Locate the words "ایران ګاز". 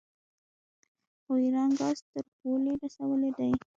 1.43-1.97